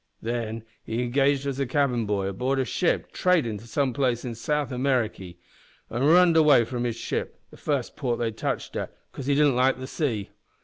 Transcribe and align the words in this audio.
Then 0.23 0.63
he 0.83 1.03
engaged 1.03 1.45
as 1.45 1.59
a 1.59 1.67
cabin 1.67 2.07
boy 2.07 2.25
aboard 2.29 2.57
a 2.57 2.65
ship 2.65 3.11
tradin' 3.11 3.59
to 3.59 3.67
some 3.67 3.93
place 3.93 4.25
in 4.25 4.33
South 4.33 4.71
America, 4.71 5.33
an' 5.91 6.03
runned 6.05 6.35
away 6.35 6.65
from 6.65 6.85
his 6.85 6.95
ship 6.95 7.39
the 7.51 7.57
first 7.57 7.95
port 7.95 8.17
they 8.17 8.31
touched 8.31 8.75
at 8.75 8.91
'cause 9.11 9.27
he 9.27 9.35
didn't 9.35 9.55
like 9.55 9.77
the 9.77 9.85
sea. 9.85 10.31